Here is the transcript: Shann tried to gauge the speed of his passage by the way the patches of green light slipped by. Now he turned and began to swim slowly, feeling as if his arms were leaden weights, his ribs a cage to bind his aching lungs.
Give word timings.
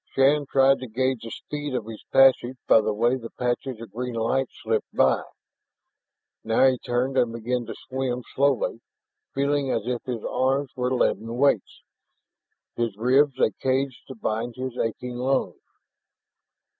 Shann 0.15 0.47
tried 0.47 0.79
to 0.79 0.87
gauge 0.87 1.21
the 1.21 1.29
speed 1.29 1.75
of 1.75 1.85
his 1.85 2.03
passage 2.11 2.57
by 2.67 2.81
the 2.81 2.91
way 2.91 3.17
the 3.17 3.29
patches 3.29 3.79
of 3.79 3.91
green 3.91 4.15
light 4.15 4.47
slipped 4.51 4.91
by. 4.91 5.21
Now 6.43 6.65
he 6.65 6.79
turned 6.79 7.19
and 7.19 7.31
began 7.31 7.67
to 7.67 7.75
swim 7.87 8.23
slowly, 8.33 8.81
feeling 9.35 9.69
as 9.69 9.85
if 9.85 10.01
his 10.05 10.25
arms 10.25 10.71
were 10.75 10.91
leaden 10.91 11.37
weights, 11.37 11.83
his 12.75 12.97
ribs 12.97 13.39
a 13.39 13.51
cage 13.61 14.01
to 14.07 14.15
bind 14.15 14.55
his 14.55 14.75
aching 14.75 15.17
lungs. 15.17 15.61